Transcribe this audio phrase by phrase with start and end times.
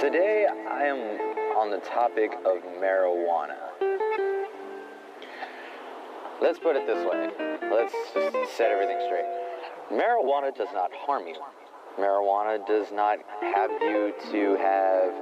[0.00, 0.98] Today I am
[1.56, 3.56] on the topic of marijuana.
[6.42, 7.30] Let's put it this way.
[7.72, 9.24] Let's just set everything straight.
[9.90, 11.36] Marijuana does not harm you.
[11.98, 15.14] Marijuana does not have you to have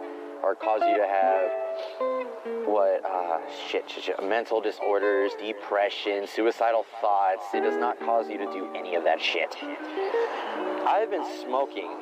[0.42, 3.38] or cause you to have what uh,
[3.68, 7.45] shit, shit, shit, mental disorders, depression, suicidal thoughts.
[7.54, 9.54] It does not cause you to do any of that shit.
[9.62, 11.93] I've been smoking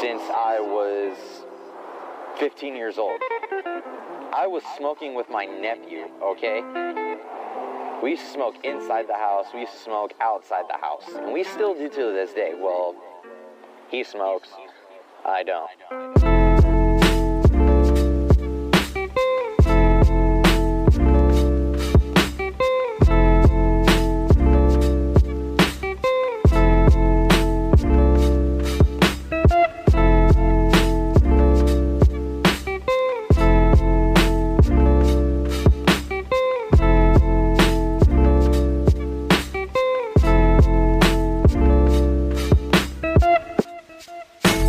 [0.00, 1.44] since I was
[2.38, 3.20] 15 years old.
[4.34, 6.62] I was smoking with my nephew, okay?
[8.02, 11.32] We used to smoke inside the house, we used to smoke outside the house, and
[11.32, 12.52] we still do to this day.
[12.54, 12.94] Well,
[13.88, 14.50] he smokes,
[15.24, 16.95] I don't.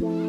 [0.00, 0.27] Bye.